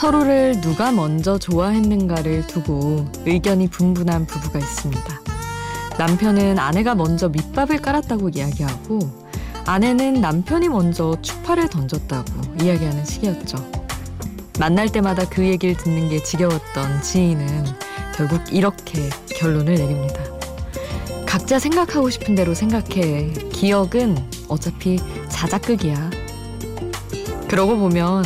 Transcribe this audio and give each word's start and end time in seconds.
서로를 0.00 0.58
누가 0.62 0.92
먼저 0.92 1.36
좋아했는가를 1.36 2.46
두고 2.46 3.04
의견이 3.26 3.68
분분한 3.68 4.24
부부가 4.24 4.58
있습니다. 4.58 5.20
남편은 5.98 6.58
아내가 6.58 6.94
먼저 6.94 7.28
밑밥을 7.28 7.82
깔았다고 7.82 8.30
이야기하고 8.30 8.98
아내는 9.66 10.22
남편이 10.22 10.70
먼저 10.70 11.14
추파를 11.20 11.68
던졌다고 11.68 12.32
이야기하는 12.62 13.04
시기였죠. 13.04 13.58
만날 14.58 14.88
때마다 14.88 15.28
그 15.28 15.44
얘기를 15.44 15.76
듣는 15.76 16.08
게 16.08 16.22
지겨웠던 16.22 17.02
지인은 17.02 17.66
결국 18.16 18.40
이렇게 18.50 19.10
결론을 19.36 19.74
내립니다. 19.74 20.24
각자 21.26 21.58
생각하고 21.58 22.08
싶은 22.08 22.34
대로 22.34 22.54
생각해. 22.54 23.32
기억은 23.52 24.16
어차피 24.48 24.98
자작극이야. 25.28 26.10
그러고 27.48 27.76
보면 27.76 28.24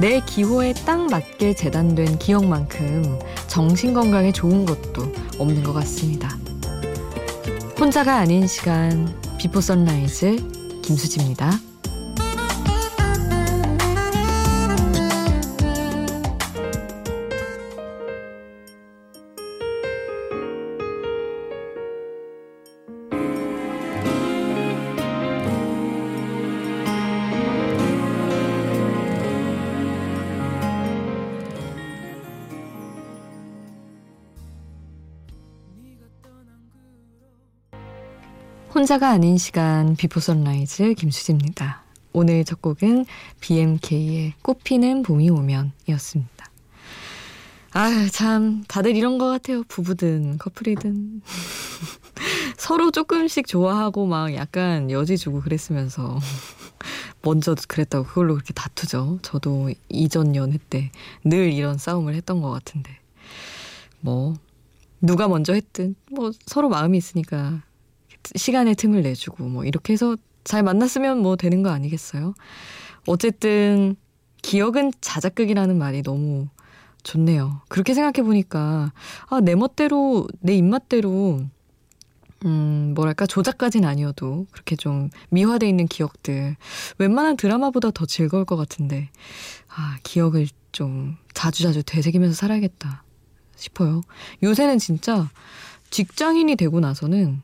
내 0.00 0.20
기호에 0.20 0.72
딱 0.72 1.06
맞게 1.10 1.54
재단된 1.54 2.18
기억만큼 2.18 3.18
정신 3.46 3.92
건강에 3.92 4.32
좋은 4.32 4.64
것도 4.64 5.12
없는 5.38 5.62
것 5.62 5.72
같습니다. 5.74 6.36
혼자가 7.78 8.16
아닌 8.16 8.46
시간 8.46 9.14
비포 9.38 9.60
선라이즈 9.60 10.80
김수지입니다. 10.82 11.71
혼자가 38.82 39.10
아닌 39.10 39.38
시간 39.38 39.94
비포 39.94 40.18
선라이즈 40.18 40.94
김수지입니다. 40.94 41.84
오늘 42.12 42.44
첫 42.44 42.60
곡은 42.60 43.06
BMK의 43.38 44.34
꽃피는 44.42 45.04
봄이 45.04 45.30
오면 45.30 45.70
이었습니다. 45.88 46.50
아, 47.74 48.08
참, 48.10 48.64
다들 48.66 48.96
이런 48.96 49.18
것 49.18 49.26
같아요. 49.26 49.62
부부든, 49.68 50.36
커플이든. 50.38 51.22
서로 52.58 52.90
조금씩 52.90 53.46
좋아하고 53.46 54.06
막 54.06 54.34
약간 54.34 54.90
여지 54.90 55.16
주고 55.16 55.40
그랬으면서. 55.42 56.18
먼저 57.22 57.54
그랬다고 57.68 58.04
그걸로 58.04 58.34
그렇게 58.34 58.52
다투죠. 58.52 59.20
저도 59.22 59.70
이전 59.90 60.34
연애 60.34 60.58
때 60.70 60.90
늘 61.24 61.52
이런 61.52 61.78
싸움을 61.78 62.16
했던 62.16 62.42
것 62.42 62.50
같은데. 62.50 62.90
뭐, 64.00 64.34
누가 65.00 65.28
먼저 65.28 65.52
했든, 65.52 65.94
뭐, 66.10 66.32
서로 66.46 66.68
마음이 66.68 66.98
있으니까 66.98 67.62
시간의 68.34 68.74
틈을 68.76 69.02
내주고 69.02 69.44
뭐 69.44 69.64
이렇게 69.64 69.92
해서 69.92 70.16
잘 70.44 70.62
만났으면 70.62 71.18
뭐 71.18 71.36
되는 71.36 71.62
거 71.62 71.70
아니겠어요? 71.70 72.34
어쨌든 73.06 73.96
기억은 74.42 74.92
자작극이라는 75.00 75.78
말이 75.78 76.02
너무 76.02 76.48
좋네요. 77.02 77.62
그렇게 77.68 77.94
생각해 77.94 78.24
보니까 78.24 78.92
아, 79.28 79.40
내 79.40 79.54
멋대로 79.54 80.26
내 80.40 80.54
입맛대로 80.54 81.40
음, 82.44 82.92
뭐랄까 82.96 83.26
조작까진 83.26 83.84
아니어도 83.84 84.46
그렇게 84.50 84.74
좀 84.74 85.10
미화돼 85.30 85.68
있는 85.68 85.86
기억들 85.86 86.56
웬만한 86.98 87.36
드라마보다 87.36 87.90
더 87.92 88.04
즐거울 88.04 88.44
것 88.44 88.56
같은데 88.56 89.10
아, 89.68 89.96
기억을 90.02 90.48
좀 90.72 91.16
자주자주 91.34 91.82
되새기면서 91.84 92.34
살아야겠다 92.34 93.04
싶어요. 93.56 94.00
요새는 94.42 94.78
진짜 94.78 95.30
직장인이 95.90 96.56
되고 96.56 96.80
나서는 96.80 97.42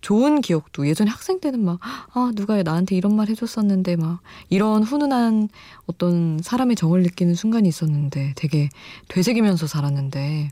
좋은 0.00 0.40
기억도 0.40 0.86
예전에 0.88 1.10
학생 1.10 1.40
때는 1.40 1.64
막, 1.64 1.80
아, 1.82 2.30
누가 2.34 2.62
나한테 2.62 2.96
이런 2.96 3.16
말 3.16 3.28
해줬었는데 3.28 3.96
막 3.96 4.20
이런 4.48 4.82
훈훈한 4.82 5.48
어떤 5.86 6.38
사람의 6.42 6.76
정을 6.76 7.02
느끼는 7.02 7.34
순간이 7.34 7.68
있었는데 7.68 8.34
되게 8.36 8.68
되새기면서 9.08 9.66
살았는데 9.66 10.50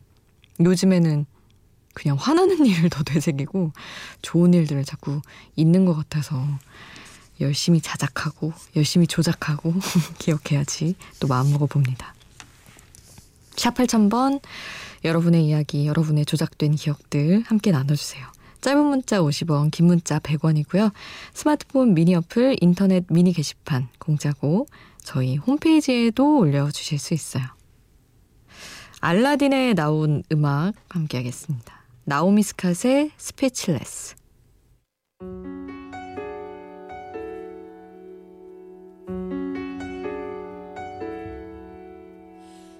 요즘에는 0.61 1.27
그냥 1.95 2.17
화나는 2.19 2.65
일을 2.67 2.91
더 2.91 3.03
되새기고 3.03 3.73
좋은 4.23 4.53
일들을 4.53 4.85
자꾸 4.85 5.21
있는 5.57 5.85
것 5.85 5.95
같아서 5.95 6.43
열심히 7.41 7.81
자작하고 7.81 8.53
열심히 8.77 9.07
조작하고 9.07 9.75
기억해야지 10.19 10.95
또 11.21 11.29
마음먹어 11.29 11.67
봅니다. 11.67 12.15
샵 13.57 13.75
8000번 13.75 14.41
여러분의 15.05 15.47
이야기, 15.47 15.87
여러분의 15.87 16.27
조작된 16.27 16.75
기억들 16.75 17.43
함께 17.47 17.71
나눠주세요. 17.71 18.34
짧은 18.65 18.83
문자 18.83 19.21
50원, 19.21 19.71
긴 19.71 19.85
문자 19.89 20.19
100원이고요. 20.19 20.91
스마트폰 21.35 21.93
미니 21.93 22.15
어플, 22.15 22.57
인터넷 22.63 23.05
미니 23.11 23.35
게시판 23.35 23.89
공짜고 23.99 24.67
저희 25.03 25.37
홈페이지에도 25.37 26.39
올려주실 26.39 26.99
수 26.99 27.13
있어요. 27.13 27.45
알라딘에 29.01 29.75
나온 29.75 30.23
음악 30.33 30.73
함께 30.89 31.19
하겠습니다. 31.19 31.85
나오미 32.05 32.41
스캇의 32.41 33.11
Speechless. 33.19 34.15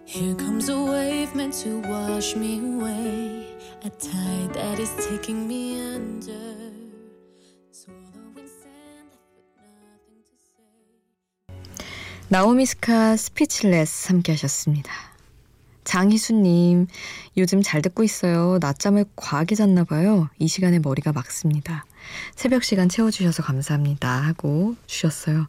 Here 0.07 0.35
comes 0.39 0.71
a 0.71 0.77
wave 0.77 1.35
meant 1.35 1.53
to 1.63 1.83
wash 1.83 2.35
me 2.39 2.59
away. 2.59 3.54
나오미 12.31 12.65
스캇 12.65 13.15
Speechless 13.15 14.09
함께 14.09 14.33
하셨습니다. 14.33 14.91
장희수님, 15.85 16.87
요즘 17.37 17.61
잘 17.61 17.83
듣고 17.83 18.03
있어요. 18.05 18.57
낮잠을 18.59 19.05
과하게 19.17 19.55
잤나 19.55 19.85
봐요. 19.85 20.31
이 20.39 20.49
시간에 20.49 20.79
머리가 20.79 21.13
맑습니다. 21.13 21.85
새벽 22.35 22.65
시간 22.65 22.89
채워주셔서 22.89 23.43
감사합니다. 23.43 24.09
하고 24.09 24.77
주셨어요. 24.87 25.47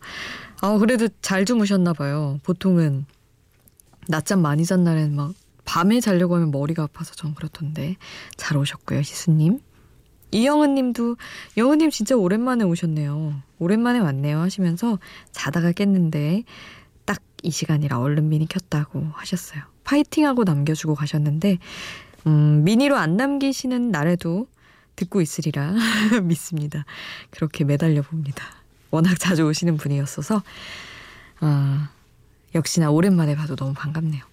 아, 0.60 0.78
그래도 0.78 1.08
잘 1.22 1.46
주무셨나 1.46 1.94
봐요. 1.94 2.42
보통은 2.44 3.06
낮잠 4.10 4.42
많이 4.42 4.66
잔 4.66 4.84
날엔 4.84 5.16
막 5.16 5.34
밤에 5.66 6.00
자려고 6.00 6.36
하면 6.36 6.52
머리가 6.52 6.84
아파서 6.84 7.14
전 7.16 7.34
그렇던데 7.36 7.98
잘 8.38 8.58
오셨고요 8.58 9.00
희수님. 9.00 9.60
이영은 10.32 10.76
님도 10.76 11.18
영은 11.58 11.78
님 11.80 11.90
진짜 11.90 12.16
오랜만에 12.16 12.64
오셨네요. 12.64 13.42
오랜만에 13.60 14.00
왔네요 14.00 14.40
하시면서 14.40 15.00
자다가 15.32 15.72
깼는데 15.72 16.44
딱 17.06 17.22
이 17.46 17.52
시간이라 17.52 18.00
얼른 18.00 18.30
미니 18.30 18.48
켰다고 18.48 19.08
하셨어요. 19.14 19.62
파이팅하고 19.84 20.46
남겨주고 20.46 20.96
가셨는데 20.96 21.60
음, 22.26 22.64
미니로 22.64 22.98
안 22.98 23.18
남기시는 23.18 23.92
날에도 23.92 24.48
듣고 24.96 25.22
있으리라 25.22 25.74
믿습니다. 26.24 26.86
그렇게 27.30 27.64
매달려 27.64 28.02
봅니다. 28.02 28.44
워낙 28.90 29.20
자주 29.20 29.46
오시는 29.46 29.78
분이었어서 29.78 30.42
아, 31.42 31.90
역시나 32.56 32.90
오랜만에 32.90 33.36
봐도 33.36 33.56
너무 33.56 33.74
반갑네요 33.76 34.24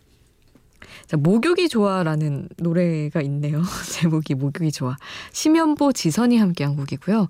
자, 1.06 1.16
목욕이 1.16 1.68
좋아라는 1.68 2.48
노래가 2.58 3.20
있네요. 3.22 3.62
제목이 3.92 4.34
목욕이 4.34 4.72
좋아. 4.72 4.96
심연보 5.32 5.92
지선이 5.92 6.38
함께한 6.38 6.76
곡이고요. 6.76 7.28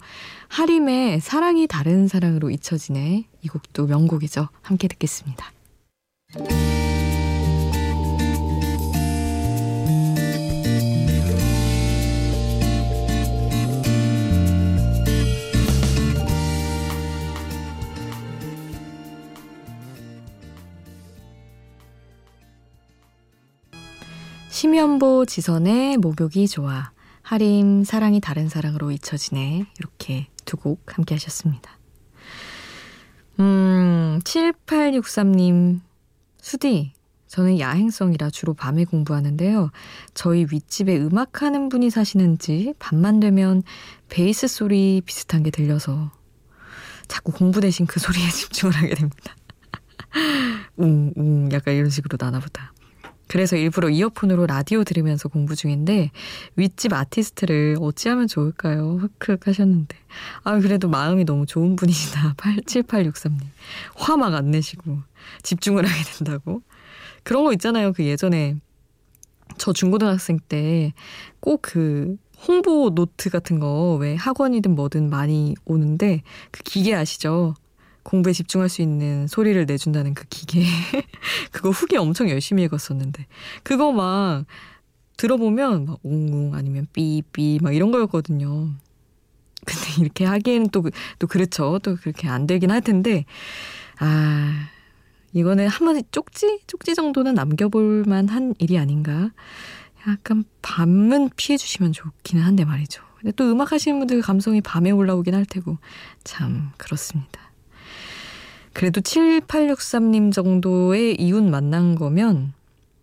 하림의 0.49 1.21
사랑이 1.21 1.67
다른 1.67 2.09
사랑으로 2.09 2.51
잊혀지네. 2.51 3.27
이 3.43 3.49
곡도 3.49 3.87
명곡이죠. 3.87 4.49
함께 4.63 4.89
듣겠습니다. 4.89 5.53
심연보 24.63 25.27
지선의 25.27 25.97
목욕이 25.97 26.47
좋아. 26.47 26.93
하림 27.23 27.83
사랑이 27.83 28.21
다른 28.21 28.49
사랑으로 28.49 28.93
잊혀지네. 28.93 29.67
이렇게 29.81 30.29
두 30.45 30.57
곡 30.57 30.97
함께 30.97 31.17
하셨습니다. 31.17 31.81
음, 33.41 34.21
7863님. 34.23 35.81
수디, 36.41 36.93
저는 37.27 37.59
야행성이라 37.59 38.31
주로 38.31 38.55
밤에 38.55 38.85
공부하는데요. 38.85 39.73
저희 40.15 40.47
윗집에 40.49 40.97
음악하는 40.97 41.69
분이 41.69 41.91
사시는지 41.91 42.75
밤만 42.79 43.19
되면 43.19 43.65
베이스 44.09 44.47
소리 44.47 45.03
비슷한 45.05 45.43
게 45.43 45.51
들려서 45.51 46.13
자꾸 47.09 47.33
공부 47.33 47.61
대신 47.61 47.85
그 47.85 47.99
소리에 47.99 48.23
집중을 48.31 48.77
하게 48.77 48.95
됩니다. 48.95 49.35
웅, 50.77 51.13
웅, 51.17 51.51
약간 51.51 51.75
이런 51.75 51.91
식으로 51.91 52.17
나나 52.17 52.39
보다. 52.39 52.73
그래서 53.33 53.57
일부러 53.57 53.89
이어폰으로 53.89 54.45
라디오 54.45 54.85
들으면서 54.85 55.31
공부 55.31 55.57
중인데 55.57 56.11
윗집 56.57 56.93
아티스트를 56.93 57.79
어찌하면 57.81 58.29
좋을까요? 58.29 58.99
흑흑 59.19 59.47
하셨는데. 59.47 59.97
아, 60.45 60.59
그래도 60.59 60.91
마음이 60.91 61.25
너무 61.25 61.47
좋은 61.47 61.75
분이시다. 61.77 62.35
87863님. 62.37 63.41
화 63.95 64.15
막 64.15 64.35
안 64.35 64.51
내시고 64.51 64.99
집중을 65.43 65.87
하게 65.87 66.03
된다고. 66.19 66.61
그런 67.23 67.45
거 67.45 67.55
있잖아요. 67.55 67.95
그 67.95 68.05
예전에 68.05 68.57
저 69.57 69.73
중고등학생 69.73 70.39
때 70.49 70.93
꼭 71.41 71.63
그 71.63 72.17
홍보 72.47 72.91
노트 72.95 73.31
같은 73.31 73.61
거 73.61 73.97
왜 73.99 74.15
학원이든 74.17 74.75
뭐든 74.75 75.09
많이 75.09 75.55
오는데 75.65 76.23
그 76.51 76.63
기계 76.65 76.95
아시죠? 76.95 77.55
공부에 78.03 78.33
집중할 78.33 78.69
수 78.69 78.83
있는 78.83 79.27
소리를 79.27 79.65
내준다는 79.67 80.15
그 80.15 80.25
기계. 80.29 80.65
그거 81.53 81.71
후기 81.71 81.97
엄청 81.97 82.29
열심히 82.29 82.63
읽었었는데. 82.65 83.27
그거 83.63 83.93
막 83.93 84.45
들어보면 85.17 85.85
막 85.85 85.99
웅웅 86.03 86.55
아니면 86.55 86.87
삐삐 86.93 87.61
막 87.63 87.75
이런 87.75 87.93
거였거든요. 87.93 88.71
근데 89.65 89.87
이렇게 90.03 90.25
하기에는 90.25 90.69
또, 90.71 90.83
또 91.19 91.27
그렇죠. 91.27 91.79
또 91.83 91.97
그렇게 91.97 92.29
안 92.29 92.47
되긴 92.47 92.71
할 92.71 92.81
텐데. 92.81 93.25
아, 93.99 94.69
이거는 95.33 95.69
한마디 95.69 96.03
쪽지? 96.11 96.61
쪽지 96.67 96.95
정도는 96.95 97.35
남겨볼 97.35 98.05
만한 98.07 98.55
일이 98.59 98.79
아닌가. 98.79 99.31
약간 100.09 100.45
밤은 100.63 101.31
피해 101.37 101.57
주시면 101.57 101.93
좋기는 101.93 102.43
한데 102.43 102.65
말이죠. 102.65 103.03
근데 103.19 103.31
또 103.33 103.51
음악 103.51 103.71
하시는 103.71 103.99
분들 104.01 104.21
감성이 104.21 104.61
밤에 104.61 104.91
올라오긴 104.91 105.35
할 105.35 105.47
테고. 105.47 105.79
참, 106.25 106.73
그렇습니다. 106.77 107.42
그래도 108.73 109.01
7863님 109.01 110.33
정도의 110.33 111.17
이웃 111.21 111.43
만난 111.43 111.95
거면 111.95 112.53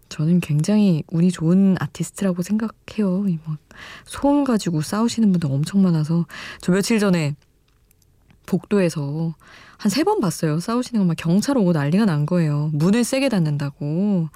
저는 0.10 0.40
굉장히 0.40 1.04
운이 1.10 1.32
좋은 1.32 1.76
아티스트라고 1.80 2.42
생각해요. 2.42 3.24
막 3.46 3.58
소음 4.06 4.44
가지고 4.44 4.82
싸우시는 4.82 5.32
분들 5.32 5.52
엄청 5.52 5.84
많아서 5.84 6.26
저 6.62 6.72
며칠 6.72 6.98
전에 7.00 7.36
복도에서 8.48 9.36
한 9.78 9.90
세 9.92 10.04
번 10.04 10.20
봤어요. 10.20 10.60
싸우시는 10.60 11.02
거막 11.02 11.16
경찰 11.18 11.58
오고 11.58 11.72
난리가 11.74 12.06
난 12.06 12.26
거예요. 12.26 12.70
문을 12.74 13.04
세게 13.04 13.30
닫는다고. 13.30 14.28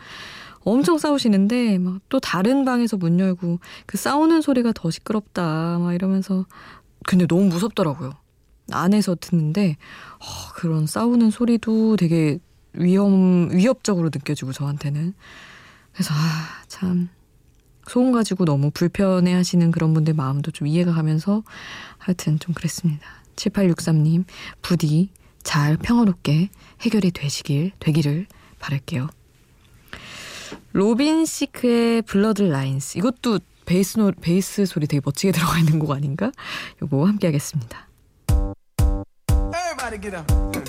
엄청 0.66 0.98
싸우시는데 0.98 1.80
막 1.80 2.00
또 2.10 2.20
다른 2.20 2.64
방에서 2.64 2.96
문 2.98 3.20
열고 3.20 3.60
그 3.88 3.98
싸우는 3.98 4.42
소리가 4.42 4.72
더 4.74 4.92
시끄럽다 4.92 5.80
막 5.80 5.94
이러면서 5.94 6.46
근데 7.06 7.26
너무 7.28 7.46
무섭더라고요. 7.46 8.12
안에서 8.74 9.16
듣는데 9.16 9.78
어, 10.20 10.54
그런 10.56 10.88
싸우는 10.88 11.32
소리도 11.32 11.96
되게 11.98 12.40
위험 12.74 13.50
위협적으로 13.52 14.10
느껴지고 14.14 14.52
저한테는 14.54 15.14
그래서 15.94 16.14
아 16.14 16.64
참 16.74 17.08
소음 17.88 18.12
가지고 18.12 18.46
너무 18.46 18.72
불편해 18.72 19.32
하시는 19.34 19.70
그런 19.70 19.94
분들 19.94 20.16
마음도 20.16 20.50
좀 20.50 20.66
이해가 20.66 20.92
가면서 20.92 21.44
하여튼 22.00 22.40
좀 22.40 22.56
그랬습니다. 22.56 23.06
7863님 23.36 24.26
부디 24.64 25.10
잘 25.44 25.78
평화롭게 25.78 26.50
해결이 26.82 27.12
되시길 27.12 27.74
되기를 27.78 28.26
바랄게요. 28.58 29.08
로빈 30.72 31.26
시크의 31.26 32.02
Blurred 32.02 32.42
Lines 32.42 32.98
이것도 32.98 33.40
베이스, 33.66 34.00
노, 34.00 34.12
베이스 34.20 34.66
소리 34.66 34.88
되게 34.88 35.00
멋지게 35.06 35.32
들어가 35.34 35.60
있는 35.60 35.78
곡 35.78 35.92
아닌가? 35.92 36.32
요거 36.82 37.06
함께 37.06 37.28
하겠습니다. 37.28 37.88
to 39.94 40.00
get 40.00 40.16
up. 40.16 40.63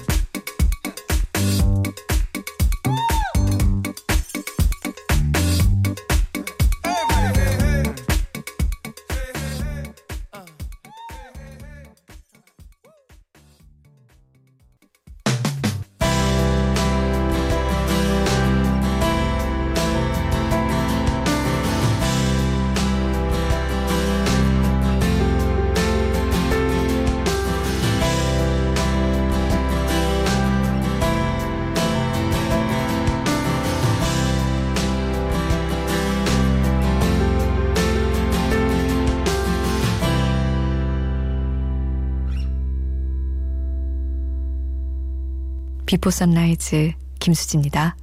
비포 45.95 46.11
선라이즈 46.11 46.93
김수지입니다. 47.21 47.97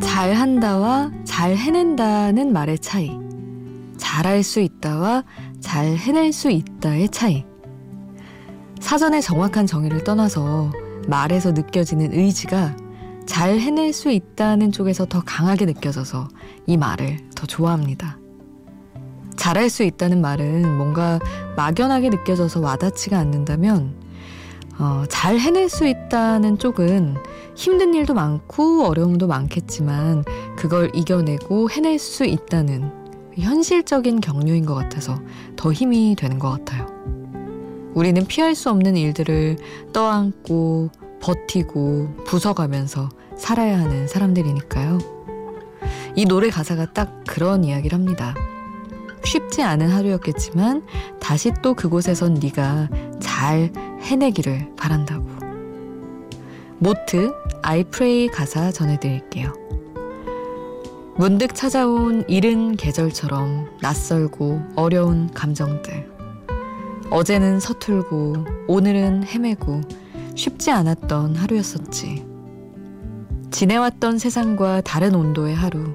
잘한다와 0.00 1.10
잘 1.24 1.56
해낸다는 1.56 2.52
말의 2.52 2.78
차이. 2.78 3.10
잘할 3.96 4.44
수 4.44 4.60
있다와 4.60 5.24
잘 5.58 5.96
해낼 5.96 6.32
수 6.32 6.48
있다의 6.48 7.08
차이. 7.08 7.44
사전에 8.78 9.20
정확한 9.20 9.66
정의를 9.66 10.04
떠나서 10.04 10.70
말에서 11.08 11.50
느껴지는 11.50 12.12
의지가 12.12 12.85
잘 13.26 13.58
해낼 13.58 13.92
수 13.92 14.10
있다는 14.10 14.72
쪽에서 14.72 15.04
더 15.04 15.20
강하게 15.24 15.66
느껴져서 15.66 16.28
이 16.66 16.76
말을 16.76 17.18
더 17.34 17.46
좋아합니다. 17.46 18.18
잘할 19.36 19.68
수 19.68 19.82
있다는 19.82 20.20
말은 20.20 20.76
뭔가 20.76 21.18
막연하게 21.56 22.10
느껴져서 22.10 22.60
와닿지가 22.60 23.18
않는다면, 23.18 23.94
어, 24.78 25.04
잘 25.08 25.38
해낼 25.38 25.68
수 25.68 25.86
있다는 25.86 26.58
쪽은 26.58 27.16
힘든 27.54 27.94
일도 27.94 28.14
많고 28.14 28.84
어려움도 28.84 29.26
많겠지만 29.26 30.24
그걸 30.56 30.90
이겨내고 30.94 31.70
해낼 31.70 31.98
수 31.98 32.24
있다는 32.24 32.90
현실적인 33.38 34.20
격려인 34.20 34.64
것 34.66 34.74
같아서 34.74 35.18
더 35.56 35.72
힘이 35.72 36.14
되는 36.18 36.38
것 36.38 36.50
같아요. 36.50 36.86
우리는 37.94 38.26
피할 38.26 38.54
수 38.54 38.70
없는 38.70 38.96
일들을 38.96 39.56
떠안고 39.92 40.90
버티고 41.26 42.08
부숴가면서 42.24 43.08
살아야 43.36 43.80
하는 43.80 44.06
사람들이니까요. 44.06 44.98
이 46.14 46.24
노래 46.24 46.50
가사가 46.50 46.92
딱 46.92 47.24
그런 47.26 47.64
이야기를 47.64 47.98
합니다. 47.98 48.32
쉽지 49.24 49.62
않은 49.62 49.88
하루였겠지만 49.88 50.86
다시 51.18 51.52
또 51.62 51.74
그곳에선 51.74 52.34
네가 52.34 52.88
잘 53.18 53.72
해내기를 54.02 54.76
바란다고. 54.76 55.26
모트 56.78 57.32
I 57.62 57.82
pray 57.82 58.28
가사 58.28 58.70
전해드릴게요. 58.70 59.52
문득 61.16 61.56
찾아온 61.56 62.24
이른 62.28 62.76
계절처럼 62.76 63.78
낯설고 63.82 64.62
어려운 64.76 65.28
감정들. 65.34 66.08
어제는 67.10 67.58
서툴고 67.58 68.44
오늘은 68.68 69.24
헤매고 69.24 69.80
쉽지 70.36 70.70
않았던 70.70 71.34
하루였었지. 71.34 72.24
지내왔던 73.50 74.18
세상과 74.18 74.82
다른 74.82 75.14
온도의 75.14 75.54
하루. 75.54 75.94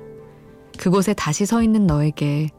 그곳에 0.78 1.14
다시 1.14 1.46
서 1.46 1.62
있는 1.62 1.86
너에게 1.86 2.50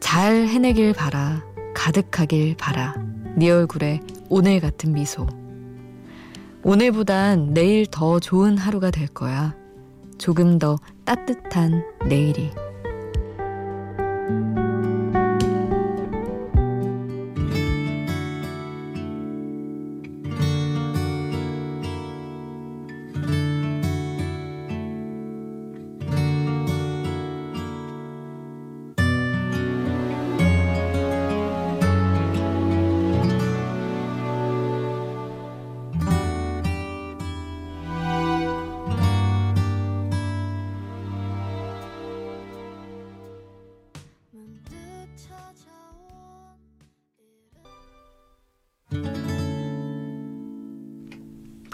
잘 0.00 0.48
해내길 0.48 0.94
바라. 0.94 1.44
가득하길 1.74 2.56
바라. 2.56 2.94
네 3.36 3.50
얼굴에 3.50 4.00
오늘 4.30 4.58
같은 4.60 4.92
미소. 4.92 5.26
오늘보단 6.64 7.52
내일 7.52 7.86
더 7.86 8.18
좋은 8.18 8.56
하루가 8.56 8.90
될 8.90 9.06
거야. 9.06 9.54
조금 10.18 10.58
더 10.58 10.78
따뜻한 11.04 11.84
내일이. 12.08 12.50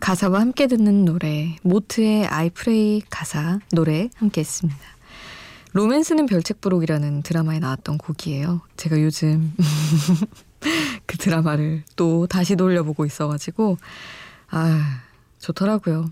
가사와 0.03 0.41
함께 0.41 0.67
듣는 0.67 1.05
노래 1.05 1.55
모트의 1.63 2.27
I 2.27 2.51
Pray 2.51 3.03
가사 3.09 3.61
노래 3.71 4.11
함께 4.17 4.41
했습니다. 4.41 4.81
로맨스는 5.75 6.27
별책부록이라는 6.27 7.23
드라마에 7.23 7.61
나왔던 7.61 7.99
곡이에요. 7.99 8.63
제가 8.77 9.01
요즘 9.01 9.55
그 11.07 11.17
드라마를 11.19 11.85
또 11.95 12.27
다시 12.27 12.57
돌려보고 12.57 13.07
있어가지고 13.07 13.79
아 14.51 15.03
좋더라고요. 15.39 16.11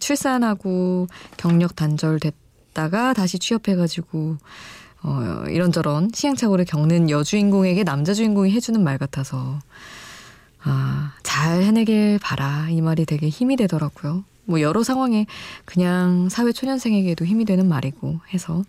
출산하고 0.00 1.06
경력 1.36 1.76
단절됐다가 1.76 3.14
다시 3.14 3.38
취업해가지고 3.38 4.36
어, 5.04 5.44
이런저런 5.48 6.10
시행착오를 6.12 6.64
겪는 6.64 7.08
여주인공에게 7.08 7.84
남자 7.84 8.14
주인공이 8.14 8.50
해주는 8.50 8.82
말 8.82 8.98
같아서 8.98 9.60
아, 10.62 11.12
잘 11.22 11.62
해내길 11.62 12.18
바라. 12.22 12.68
이 12.70 12.80
말이 12.80 13.06
되게 13.06 13.28
힘이 13.28 13.56
되더라고요. 13.56 14.24
뭐 14.44 14.60
여러 14.60 14.82
상황에 14.82 15.26
그냥 15.64 16.28
사회 16.28 16.52
초년생에게도 16.52 17.24
힘이 17.24 17.44
되는 17.44 17.68
말이고 17.68 18.20
해서 18.34 18.64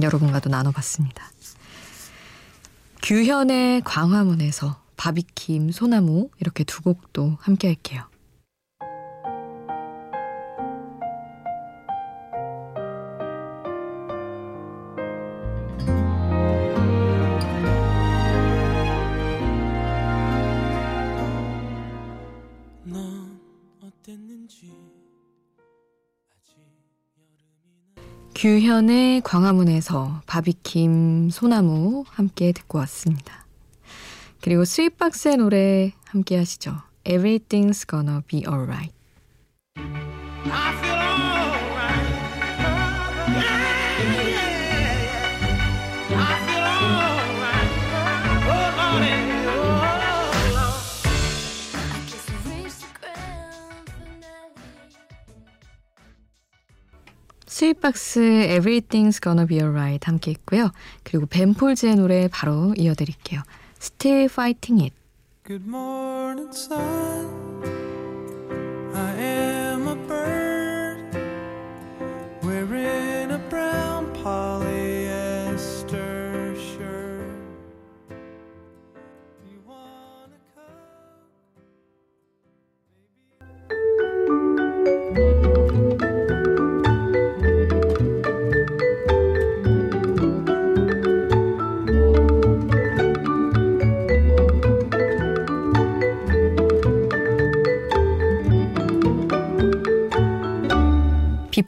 여러분과도 0.00 0.48
나눠봤습니다. 0.48 1.30
규현의 3.02 3.82
광화문에서 3.82 4.80
바비킴, 4.96 5.72
소나무 5.72 6.30
이렇게 6.40 6.64
두 6.64 6.82
곡도 6.82 7.36
함께 7.40 7.68
할게요. 7.68 8.04
규현의 28.34 29.20
광화문에서 29.20 30.22
바비킴, 30.26 31.30
소나무 31.30 32.04
함께 32.08 32.52
듣고 32.52 32.78
왔습니다. 32.78 33.46
그리고 34.40 34.64
스윗박스의 34.64 35.36
노래 35.36 35.92
함께 36.06 36.36
하시죠. 36.36 36.74
Everything's 37.04 37.88
gonna 37.88 38.20
be 38.26 38.42
alright. 38.48 38.92
스윗박스 57.52 58.18
Everything's 58.18 59.20
Gonna 59.22 59.46
Be 59.46 59.60
Alright 59.60 60.06
함께 60.06 60.30
했고요. 60.30 60.70
그리고 61.02 61.26
벤폴즈의 61.26 61.96
노래 61.96 62.26
바로 62.28 62.72
이어드릴게요. 62.78 63.42
Still 63.78 64.24
Fighting 64.24 64.82
It. 64.84 64.94
Good 65.44 65.68
morning, 65.68 66.48
sun. 66.56 67.81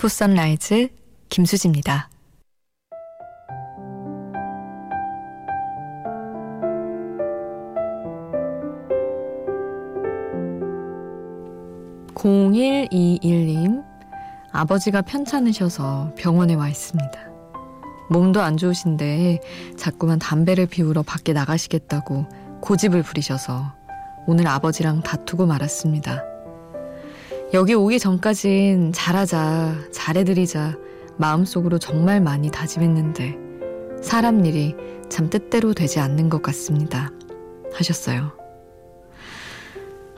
비포 0.05 0.09
선라이즈 0.09 0.89
김수지입니다. 1.31 2.11
(0121님) 12.15 13.83
아버지가 14.53 15.01
편찮으셔서 15.01 16.13
병원에 16.19 16.53
와 16.53 16.69
있습니다. 16.69 17.19
몸도 18.11 18.43
안 18.43 18.59
좋으신데 18.59 19.41
자꾸만 19.79 20.19
담배를 20.19 20.67
피우러 20.67 21.03
밖에 21.03 21.33
나가시겠다고 21.33 22.27
고집을 22.61 23.03
부리셔서 23.03 23.73
오늘 24.27 24.49
아버지랑 24.49 25.01
다투고 25.01 25.47
말았습니다. 25.47 26.34
여기 27.55 27.73
오기 27.73 28.01
전까진 28.01 28.91
잘하자, 28.93 29.91
잘해드리자 29.93 30.77
마음속으로 31.19 31.79
정말 31.79 32.21
많이 32.21 32.51
다짐했는데 32.51 34.03
사람 34.03 34.45
일이 34.45 34.75
참 35.09 35.31
뜻대로 35.31 35.73
되지 35.73 36.01
않는 36.01 36.31
것 36.31 36.43
같습니다. 36.43 37.13
하셨어요. 37.73 38.33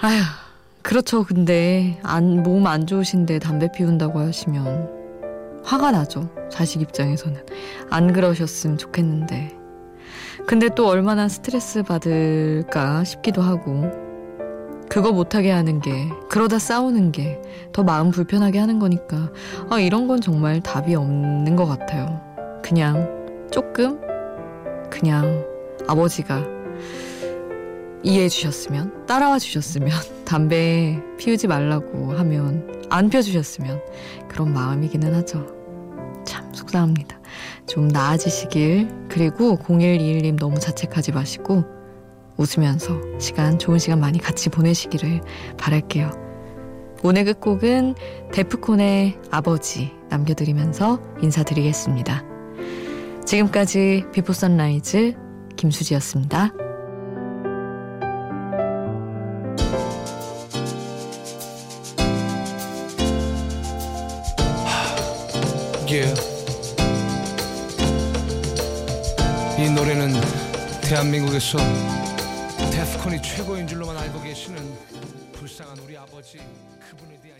아휴, 0.01 0.23
그렇죠. 0.81 1.25
근데 1.25 2.01
안, 2.03 2.43
몸안 2.43 2.87
좋으신데 2.87 3.39
담배 3.41 3.71
피운다고 3.71 4.19
하시면 4.19 5.61
화가 5.63 5.91
나죠. 5.91 6.31
자식 6.51 6.81
입장에서는. 6.81 7.45
안 7.91 8.15
그러셨으면 8.15 8.79
좋겠는데. 8.79 9.55
근데 10.47 10.71
또 10.75 10.89
얼마나 10.89 11.29
스트레스 11.29 11.83
받을까 11.83 13.05
싶기도 13.05 13.43
하고 13.43 14.06
그거 14.97 15.13
못하게 15.13 15.51
하는 15.51 15.83
게, 15.83 16.09
그러다 16.31 16.59
싸우는 16.59 17.13
게 17.13 17.39
더 17.77 17.83
마음 17.83 18.11
불편하게 18.11 18.59
하는 18.59 18.79
거니까, 18.79 19.31
아, 19.69 19.79
이런 19.79 20.09
건 20.09 20.23
정말 20.23 20.63
답이 20.63 20.95
없는 20.95 21.55
것 21.55 21.67
같아요. 21.67 22.23
그냥, 22.63 23.07
조금, 23.53 24.01
그냥 24.89 25.45
아버지가 25.87 26.43
이해해 28.03 28.31
주셨으면, 28.31 29.05
따라와 29.05 29.39
주셨으면, 29.39 29.91
담배 30.25 30.99
피우지 31.19 31.49
말라고 31.49 32.15
하면, 32.15 32.87
안 32.89 33.11
펴주셨으면, 33.11 33.83
그런 34.27 34.55
마음이기는 34.55 35.15
하죠. 35.17 35.47
참, 36.25 36.51
속상합니다. 36.55 37.21
좀 37.67 37.89
나아지시길, 37.89 38.89
그리고 39.11 39.59
0121님 39.59 40.39
너무 40.39 40.59
자책하지 40.59 41.13
마시고, 41.13 41.76
웃으면서 42.37 43.01
시간, 43.19 43.59
좋은 43.59 43.79
시간 43.79 44.01
많이 44.01 44.19
같이 44.19 44.49
보내시기를 44.51 45.21
바랄게요. 45.57 46.11
오늘 47.03 47.25
끝곡은 47.25 47.95
데프콘의 48.33 49.19
아버지 49.31 49.93
남겨드리면서 50.09 51.01
인사드리겠습니다. 51.23 52.25
지금까지 53.25 54.05
비포 54.13 54.33
선라이즈 54.33 55.15
김수지였습니다. 55.57 56.53
Yeah. 65.89 66.21
이 69.59 69.71
노래는 69.71 70.13
대한민국에서 70.83 71.59
데프콘이 73.07 73.23
최고인 73.23 73.67
줄로만 73.69 73.97
알고 73.97 74.21
계시는 74.21 74.57
불쌍한 75.33 75.79
우리 75.79 75.97
아버지 75.97 76.39
그분에 76.91 77.17
대한 77.21 77.39